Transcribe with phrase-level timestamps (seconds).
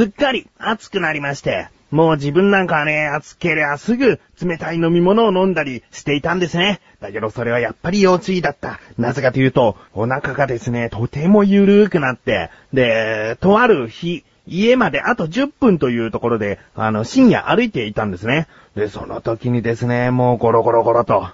[0.00, 6.80] すっかり暑くなりまして、もう自分なんかはね、暑けりゃすぐ冷たい飲み物を飲んだりしていたんですね。
[7.02, 8.80] だけどそれはやっぱり要注意だった。
[8.96, 18.48] なぜかというと、お腹がですね、とてもゆるくなって、で、とある日、家まであと10分というところで、あの、深夜歩いていたんですね。
[18.74, 21.28] で、その時にですね、もうゴロゴロゴロと、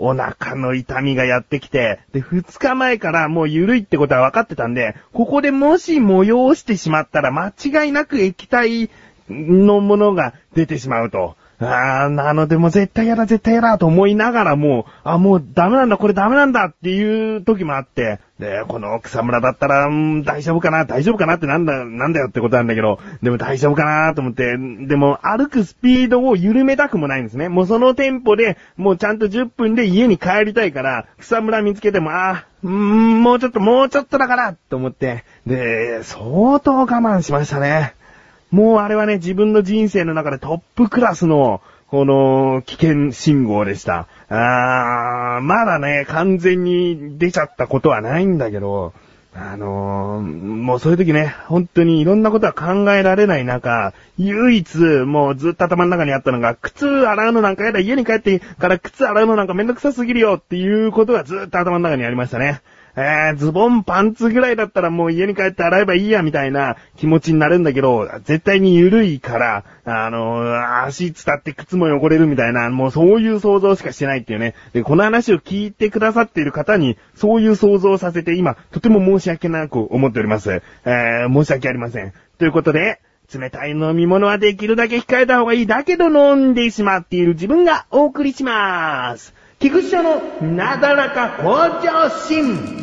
[0.00, 8.90] お腹の痛みがやってきて、で、2日前からもう緩いってことは分かってたんで、ここでもし催してしまったら間違いなく液体
[9.28, 11.36] のものが出てしまうと。
[11.60, 27.48] ああ、なのでも絶対やだ絶対やだと思いながらもう、あ、もうダメなんだこれダメなんだっていう時もあって、で、この草むらだったら、うん、大丈夫かな大丈夫かなってなんだ、なんだよってことなんだけど、でも大丈夫かなと思って、でも歩くスピードを緩めたくもないんですね。
[27.48, 37.94] もうそのテンポで、もうちゃんと10分で家に帰りたいから、草むら見つけても、あー、うん、もうちょっともうちょっとだからと思って、で、相当我慢しましたね。
[38.50, 44.06] もうあれはね、自分の人生の中でトップクラスの、この、危険信号でした。
[44.28, 48.92] あー、まだね、完全に出ちゃったことはないんだけど、
[49.34, 62.60] あのー、もうそういう時ね、本当にいろんなことは考えられない中、唯一、もうずっと頭の中にあったのが、靴洗うのなんかやだ、家に帰ってから靴洗うのなんかめんどくさすぎるよっていうことがずっと頭の中にありましたね。
[62.96, 74.54] えー、ズボン、パンツぐらいだったらもう家に帰って洗えばいいや、みたいな気持ちになるんだけど、絶対に緩いから、あのー足伝って靴も汚れるみたいな、もうそういう想像しかしてないっていうね。
[74.72, 80.62] で、この話を聞いてくださっている方に、そういう想像をさせて今、とても申し訳なく思っております。
[80.84, 82.12] えー、申し訳ありません。
[82.38, 83.00] ということで、
[83.32, 85.66] 冷たい飲み物はできるだけ控えた方がいい。
[85.66, 89.34] だけど飲んでしまっている自分がお送りします。
[89.60, 91.52] 菊池社のなだらか向
[91.82, 92.79] 上心。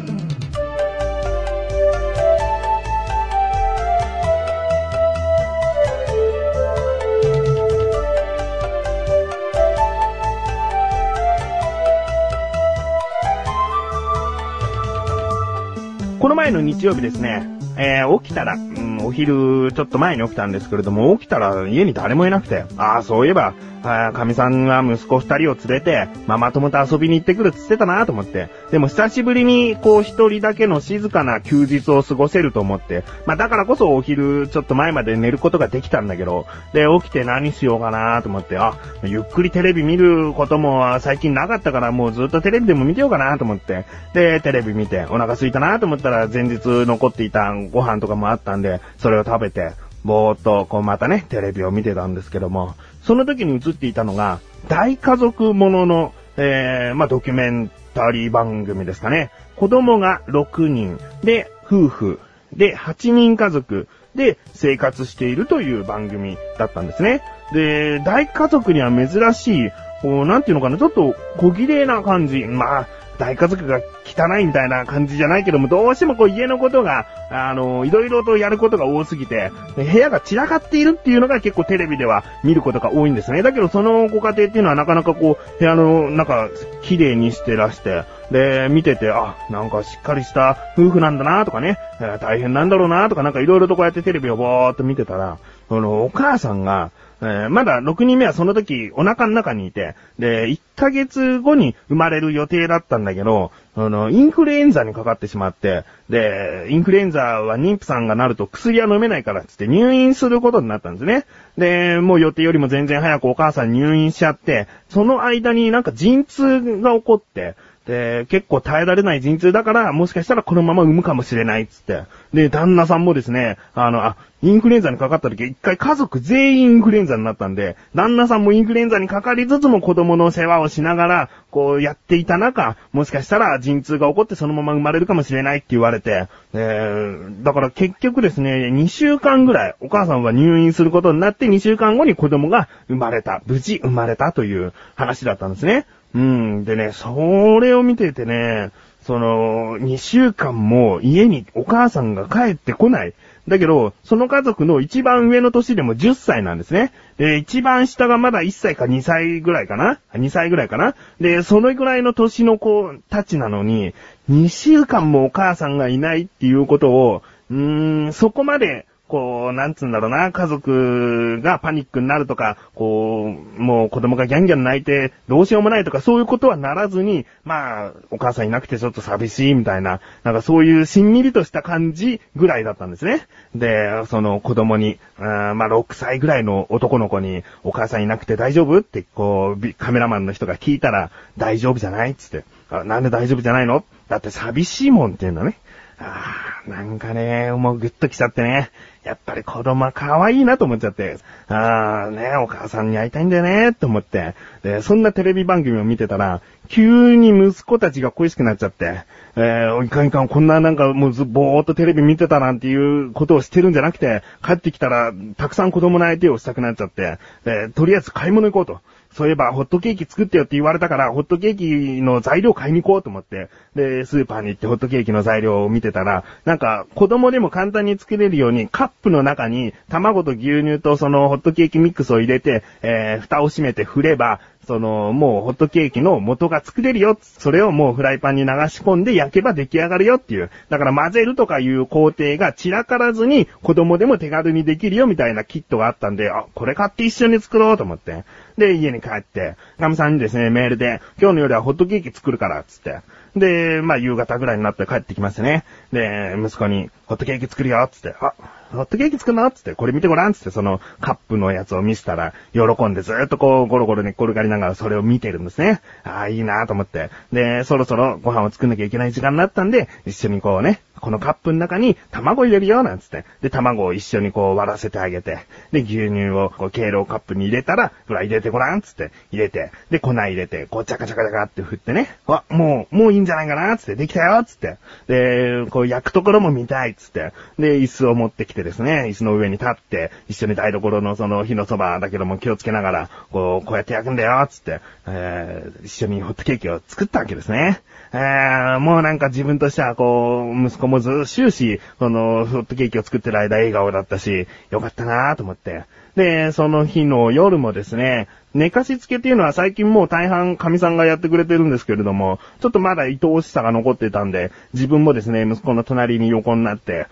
[16.27, 23.53] この前の日曜日ですね、えー起きたら、うん、お昼ちょっと前に起きたんですけれども、起きたら家に誰もいなくて、ああ、そういえば、
[23.83, 59.31] あかみさんが息子二人を連れて、ママ友と遊びに行ってくるって言ってたなと思って、でも久しぶりにこう一人だけの静かな休日を過ごせると思って、まあだからこそお昼ちょっと前まで寝ることができたんだけど、で、起きて何しようかなと思って、あ、ゆっくりテレビ見ることも最近なかったからもうずっとテレビでも見てようかなと思って、で、テレビ見てお腹空いたなと思ったら前日残っていたご飯とかもあったんで、それを食べて、ぼーっとこうまたね、テレビを見てたんですけども、その時に映っていたのが、大家族ものの、えー、まあ、ドキュメンタリー番組ですかね。
[59.55, 62.19] 子供が6人、で、夫婦、
[62.53, 67.21] で、8人家族、で、生活しているという番組だったんですね。
[67.53, 69.71] で、大家族には珍しい、
[70.01, 72.45] こう、なんていうのかな、ちょっと小綺麗な感じ。
[72.45, 83.41] まあ、大家族が汚いみたいな感じじゃないけども、どうしてもこう家のことが、あの、いろいろとやることが多すぎて、部屋が散らかっているっていうのが結構テレビでは見ることが多いんですね。
[83.41, 86.49] だけどそのご家庭っていうのはなかなかこう、部屋の中、
[86.81, 95.37] 綺麗にしてらして、で、見てて、あ、なんかしっかりした夫婦なんだなとかね、えー大変なんだろうなとかなんかいろいろとこうやってテレビをぼーっと見てたら、
[95.69, 96.91] そのお母さんが、
[97.21, 111.25] えーまだ6人目はその時お腹の中にいて、で、1ヶ月後に生まれる予定だったんだけど、あの、インフルエンザにかかってしまって、で、インフルエンザは妊婦さんがなると薬は飲めないからっつって入院することになったんですね。
[111.57, 117.55] で、もう予定よりも全然早くお母さん入院しちゃって、その間になんか陣痛が起こって、
[117.87, 122.03] で、結構耐えられない陣痛だから、もしかしたらこのまま産むかもしれないっつって。
[122.33, 145.85] で、旦那さんもですね、あの、あ、インフルエンザにかかった時、一回家族全員インフルエンザになったんで、旦那さんもインフルエンザにかかりつつも子供の世話をしながら、こうやっていた中、もしかしたら陣痛が起こってそのまま生まれるかもしれないって言われて、えーだから結局ですね、2週間ぐらい、お母さんは入院することになって2週間後に子供が生まれた、無事生まれたという話だったんですね。
[146.13, 146.65] うん。
[146.65, 148.71] でね、それを見ててね、
[149.03, 153.13] その、2週間も家にお母さんが帰ってこない。
[153.47, 156.91] だけど、その家族の一番上の年でも10歳なんですね。
[157.17, 163.93] で、一番下がまだ1歳か2歳ぐらいかな ?2 歳ぐらいかなで、そのぐらいの年の子たちなのに、
[164.29, 183.27] 2週間もお母さんがいないっていうことを、うーん、そこまで、こう、なんつうんだろうな、家族がパニックになるとか、こう、もう子供がギャンギャン泣いてどうしようもないとか、そういうことはならずに、まあ、お母さんいなくてちょっと寂しいみたいな、なんかそういうしんみりとした感じぐらいだったんですね。
[183.55, 192.45] で、その子供に、うんまあ6歳ぐらいの男の子に、お母さんいなくて大丈夫って、こう、カメラマンの人が聞いたら、大丈夫じゃないつって。
[192.85, 193.85] なんで大丈夫じゃないの？
[194.09, 195.57] だって寂しいもんって言うんだね。
[195.99, 198.69] ああ、なんかね、もうグッと来ちゃってね。
[199.03, 201.17] やっぱり子供は可愛いなと思っちゃって。
[201.47, 204.35] ああ、ね、お母さんに会いたいんだよね、と思って。
[204.63, 209.05] で、そんなテレビ番組を見てたら、急に息子たちが恋しくなっちゃって、
[209.37, 218.81] えー、いかんいかん、こんななんかもうず、ぼーっとテレビ見てたなんていうことをしてるんじゃなくて、帰ってきたら、たくさん子供の相手をしたくなっちゃって、で、とりあえず買い物行こうと。
[219.17, 237.17] そういえば、ホットケーキ作ってよって言われたから、ホットケーキの材料買いに行こうと思って、で、スーパーに行ってホットケーキの材料を見てたら、なんか、子供でも簡単に作れるように、カップの中に卵と牛乳とそのホットケーキミックスを入れて、えー、蓋を閉めて振れば、その、もうホットケーキの元が作れるよ。
[237.21, 240.51] それをもうフライパンに流し込んで焼けば出来上がるよっていう。
[240.69, 248.25] だから混ぜるとかいう工程が散らからずに子供でも手軽にできるよみたいなキットがあったんで、あ、これ買って一緒に作ろうと思って。
[248.57, 252.99] で、家に帰って、かみさんにですね、メールで、今日の夜はホットケーキ作るから、つって。
[253.35, 255.63] で、まあ夕方ぐらいになって帰ってきましてね。
[255.91, 258.15] で、息子に、ホットケーキ作るよ、つって。
[258.19, 258.33] あ、
[258.71, 259.49] ホットケーキ作るの？
[259.51, 265.81] つって、これ見てごらんつって、そのカップのやつを見せたら、喜んでずっとこう、ゴロゴロ寝っ転がりながらそれを見てるんですね。
[266.03, 267.11] ああ、いいなと思って。
[267.31, 273.25] で、そろそろご飯を作んなきゃいけない時間になったんで、一緒にこうね、このカップの中に卵入れるよ、なんつって。
[273.41, 275.39] で、卵を一緒にこう割らせてあげて。
[275.71, 279.11] で、牛乳をこう、経路カップに入れたら、ほら入れてごらん、つって。
[279.31, 279.71] 入れて。
[279.89, 282.15] で、粉入れて、こう、チャカチャカチャカって振ってね。
[282.27, 283.95] あ、もう、もういいんじゃないかな、つって。
[283.95, 284.77] できたよ、つって。
[285.07, 287.33] で、こう、焼くところも見たい、つって。
[287.59, 297.81] で、椅子を持ってきてですね、椅子の上に立って、一緒に台所のその火のそばだけども気をつけながら、こう、こうやって焼くんだよ、つって、えー、一緒にホットケーキを作ったわけですね。
[298.13, 305.83] えー、もうなんか自分としてはこう、息子もず終始、その、ホットケーキを作ってる間笑顔だったし、よかったなぁと思って。
[306.15, 317.05] で、その日の夜もですね、寝かしつけっていうのは最近もう大半神さんがやってくれてるんですけれども、ちょっとまだ愛おしさが残ってたんで、自分もですね、息子の隣に横になって、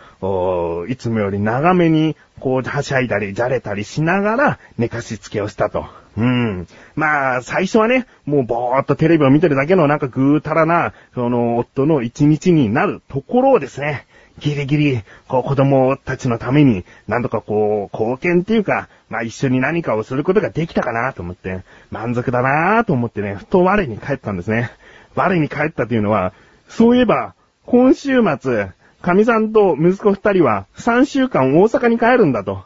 [0.89, 5.85] いつもより長めに、こう、はしゃいだり、じゃれたりしながら、寝かしつけをしたと。
[6.17, 6.67] うん。
[6.95, 14.05] まあ、最初はね、もうぼーっとテレビを見てるだけのなんかぐーたらな、その、夫の一日になるところをですね、
[14.39, 24.71] ギリギリ、こう子供たちのために、なんとかこう、貢献っていうか、まあ一緒に何かをすることができたかなと思って、満足だなと思ってね、ふと我に帰ったんですね。
[25.15, 26.33] 我に帰ったというのは、
[26.67, 27.33] そういえば、
[27.65, 28.67] 今週末、
[29.01, 32.63] 神さんと息子二人は3週間大阪に帰るんだと。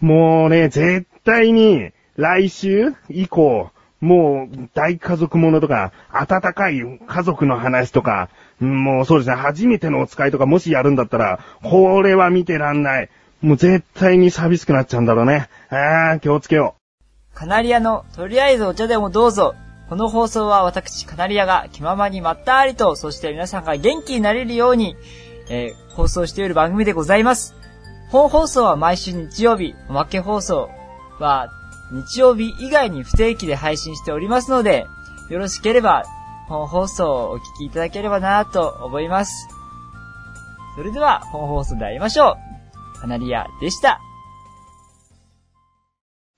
[0.00, 3.70] もうね、絶対に来週以降、
[4.00, 8.28] もう大家族ものとか、温かい家族の話とか、
[8.60, 13.10] もうそうですね、初めてのお使いとかもしやるんだったら、これは見てらんない。
[13.40, 15.48] もう絶対に寂しくなっちゃうんだろうね。
[15.68, 17.36] あー、気をつけよう。
[17.36, 19.54] カナリアの、とりあえずお茶でもどうぞ。
[19.88, 24.96] この放送は私、カナリアが気ままにまったりと、そして皆さんが元気になれるように、
[25.48, 27.54] えー、放送している番組でございます。
[28.10, 30.70] 本放送は毎週日曜日、おまけ放送
[31.18, 31.50] は
[31.92, 34.86] 日曜日以外に不定期で配信しておりますので、
[35.28, 36.04] よろしければ
[36.48, 39.48] 本放送をお聞きいただければなと思います。
[40.74, 42.38] それでは本放送で会いましょ
[42.96, 43.00] う。
[43.00, 44.00] カナリアでした。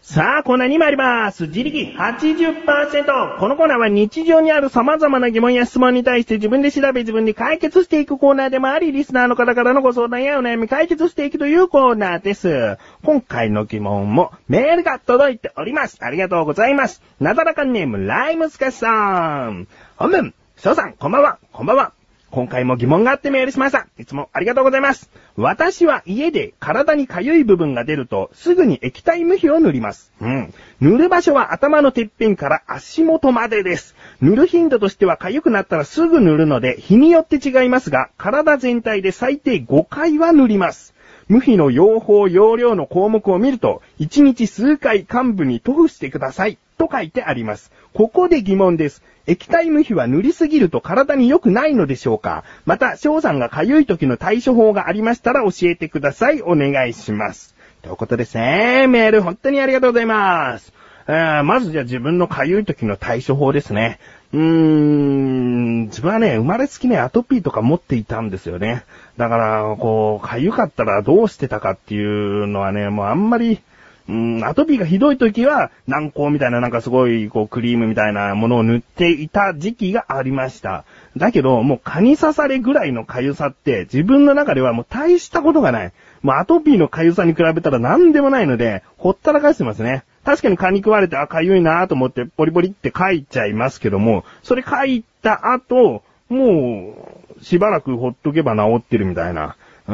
[0.07, 1.47] さあ、コーナーに参ります。
[1.47, 3.39] 自力80%。
[3.41, 12.77] このコーナーは日常にある様々な疑問や質問に対して自分で調べ自分で解決していくコーナーでもあり、リスナーの方からのご相談やお悩み解決していくというコーナーです。
[13.03, 15.97] 今回の疑問もメールが届いております。
[16.03, 17.01] ありがとうございます。
[17.19, 19.67] なだらかネームライムスカシさん。
[19.97, 21.93] 本文、翔さん、こんばんは、こんばんは。
[22.35, 23.87] 今回も疑問があってメールしました。
[23.97, 25.09] いつもありがとうございます。
[25.37, 30.13] 私は家で体に痒い部分が出るとすぐに液体無比を塗ります。
[30.21, 30.53] うん。
[30.81, 33.95] 塗る場所は頭のてっぺんから足元までです。
[34.21, 40.93] 塗る頻度としては痒くなったらすぐ塗るので日によって違いますが、体全体で最低5回は塗ります。
[41.29, 47.71] 無比の用法用量の項目を見ると、1日数回幹部に塗布してくださいと書いてあります。
[47.95, 49.03] ここで疑問です。
[49.27, 52.43] 液体無比は塗りすぎると体に良くないのでしょうか？
[52.67, 56.43] また、翔さんが痒い時の対処法がありましたら教えてください。
[56.43, 57.55] お願いします。
[57.83, 58.89] ということですね。
[58.89, 60.73] メール本当にありがとうございます。
[61.07, 64.01] えー、まずじゃあ自分の痒い時の対処法ですね。
[64.33, 68.85] うーん、自分はね、生まれつきね、アトピーとか持っていたんですよね。
[69.17, 73.61] だから、こう、痒かったらどうしてたかっていうのはね、もうあんまり、
[74.07, 80.85] うん、アトピーがひどい時は、軟膏みたいななんかすごい、こう、クリームみたいなものを塗っていた時期がありました。
[81.17, 85.93] だけど、もう蚊に刺されぐらいの痒さって、自分の中ではもう大したことがない。
[86.21, 90.05] もうアトピーの痒さに比べたら何でもないので、ほったらかしてますね。
[90.25, 96.95] 確かに蚊に食われて、あ、痒いなと思って、ポリポリって書いちゃいますけども、それ書いた後、も
[97.41, 99.57] う、しばらくほっとけば治ってるみたいな。
[99.87, 99.93] そ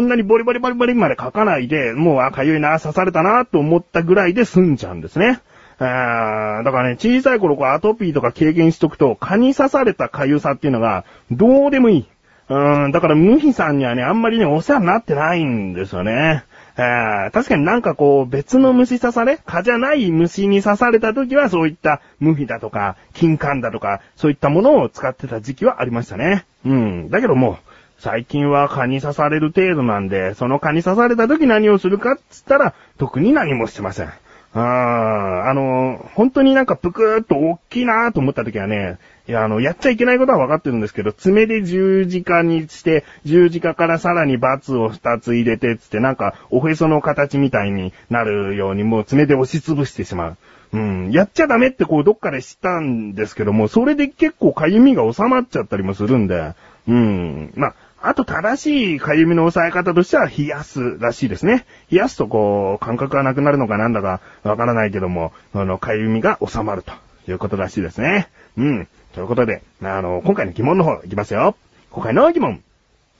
[0.00, 5.40] んなにボリボリボリボリまで書かないで、もう、あ、痒いな、刺されたなと思ったぐらいで済んじゃうんですね。
[5.78, 12.06] あだからね、小さい頃こうアトピーとか経験しとくと、蚊に刺された痒さっていうのが、どうでもいい。
[12.48, 16.44] うん、だから、ムヒさんにはね、あんまりね、お世話になってないんですよね。
[16.76, 26.44] 確かになんかこう、別の虫刺され蚊じゃない虫に刺された時は、そういったムヒだとか、金柑だとか、そういったものを使ってた時期はありましたね。
[26.64, 27.10] うん。
[27.10, 27.56] だけどもう、
[27.98, 34.12] 最近は蚊に刺される程度なんで、その蚊に刺された時何をするかっつったら、特に何もしてません。
[34.54, 38.98] あーあの、本当になんかぷくーっと大きいなーと思った時はね、
[39.28, 50.36] いや、あの、やっちゃいけないことは分かってるんですけど、爪で十字架にして、十字架からさらにバツを二つ入れて、つってなんか、おへその形みたいになるように、もう爪で押しつぶしてしまう。
[50.72, 51.10] うん。
[51.10, 56.54] やっちゃダメってこう、どっかで知ったんですけども、それで結構痒みが収まっちゃったりもするんで、
[56.88, 57.52] うん。
[57.56, 57.74] まあ、
[58.06, 61.66] あと正しい痒みの抑え方としては冷やすらしいですね。
[61.90, 66.92] 冷やすとこう、感覚がなくなるのかなんだかわからないけども、あの、痒みが収まると
[67.28, 68.28] いうことらしいですね。
[68.56, 68.88] うん。
[69.12, 71.56] ということで、あの、今回の疑問の方いきますよ。
[71.90, 72.62] 今回の疑問。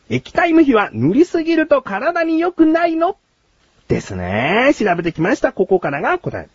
[0.09, 3.17] 液体無比は塗りすぎると体に良くないの？
[3.89, 4.71] ですね。
[4.79, 5.53] 調べてきました。
[5.53, 6.49] ここからが答え。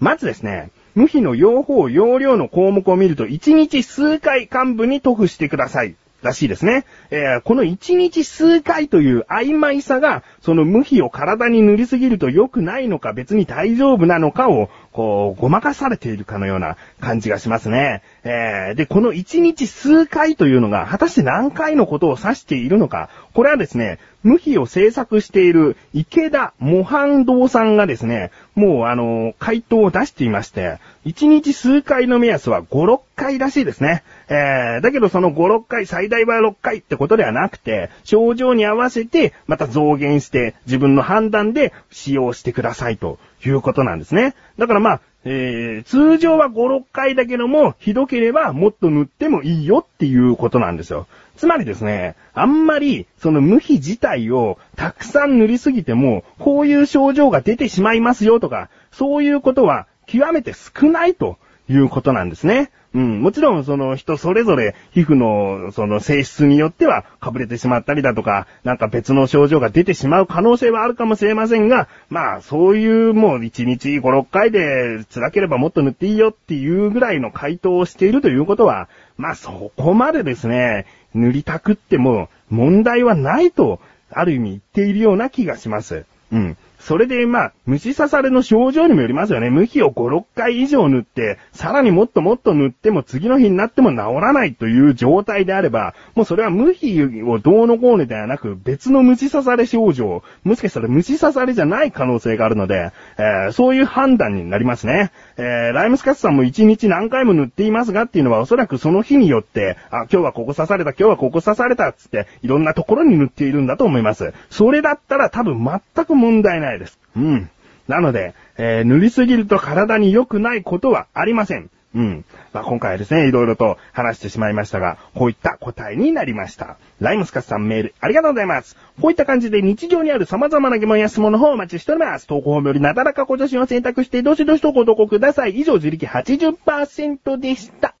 [0.00, 5.96] まずですね、無比の用法、用量の項目を見ると、1日数回幹部に塗布してください。
[6.24, 6.84] らしいですね。
[7.10, 18.02] えーこの1日数回という曖昧さが、その無比を体に塗りすぎると良くないのか、別に大丈夫なのかを、こう、ごまかされているかのような感じがしますね。
[18.24, 34.02] えーで、この1日数回というのが、果たして何回のことを指しているのか、これはですね、無比を制作している池田模範堂さんがですね、もうあの、回答を出していまして、1日数回の目安は5、6回らしいですね。
[34.28, 44.34] えー、だけどその5、6回、最大は6回ってことではなくて、症状に合わせて、また増減して、自分の判断で使用してくださいということなんですね。
[44.58, 51.06] だからまあ、えー、通常は5、6回だけども、ひどければもっと塗ってもいいよっていうことなんですよ。
[51.36, 62.70] つまりですね、あんまり、その無比自体をたくさん塗りすぎても、こういう症状が出てしまいますよとか、そういうことは極めて少ないということなんですね。
[62.94, 63.22] うん。
[63.22, 83.80] もちろん、その人それぞれ皮膚のその性質によってはかぶれてしまったりだとか、なんか別の症状が出てしまう可能性はあるかもしれませんが、まあ、そういうもう1日5、6回で辛ければもっと塗っていいよっていうぐらいの回答をしているということは、まあそこまでですね、塗りたくっても問題はないと、
[84.10, 86.04] ある意味言っているような気がします。
[86.32, 86.56] うん。
[86.84, 89.48] それで、まあ、虫刺されの症状にもよりますよね。
[89.48, 105.10] 無比を5、6回以上塗って、さらにもっともっと塗っても次の日になっても治らないという状態であれば、もうそれは無比をどうのこうのではなく、別の虫刺され症状、もしかしたら虫刺されじゃない可能性があるので、えーそういう判断になりますね。
[105.36, 114.32] えーライムスカッツさんも一日何回も塗っていますがっていうのはおそらくその日によって、あ、今日はここ刺された、今日はここ刺されたっつって、いろんなところに塗っているんだと思います。
[114.50, 116.98] それだったら多分全く問題ないです。
[117.16, 117.50] うん。
[117.88, 121.70] なので、えー塗りすぎると体に良くないことはありません。
[121.94, 122.24] うん。
[122.52, 126.76] まあ、今回はですね、いろいろと話してしまいましたが、こういった答えになりました。
[127.00, 128.76] ライムスカスさんメールありがとうございます。
[129.00, 132.26] こういった感じで日常にある様々な疑問や質問の方をお待ちしております。
[132.26, 135.58] 投稿法よりなだらかご女子を選択して、どしどしとご投稿ください。
[135.58, 137.94] 以上、自力80%でした。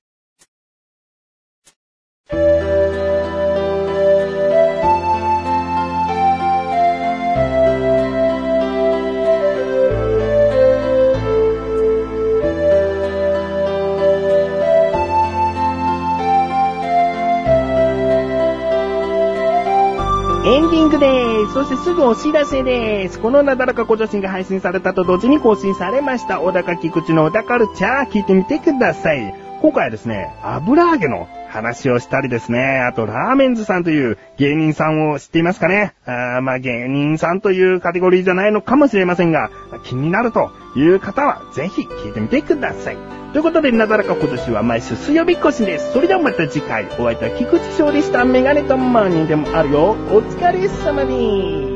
[20.94, 21.54] エンディングです。
[21.54, 23.18] そしてすぐお知らせです。
[23.18, 26.40] このなだらかご女子が配信されたと同時に更新されました。
[26.40, 29.34] 小高菊池の小高カルチャー聞いてみてください。
[29.60, 39.50] 今回はですね、油揚げの話をしたりですね、あとラーメンズさんという芸人さんを知っていますかねあまあ芸人さんというカテゴリーじゃないのかもしれませんが、
[39.84, 42.96] 気になるという方は、ぜひ聞いてみてください。
[43.32, 45.92] ということで、なだらか今年は毎週水曜日越しです。
[45.92, 48.24] それではまた次回、お会いいた菊池翔でした。
[48.24, 49.96] メガネとマーニーでもあるよ。
[50.10, 51.73] お疲れ様に。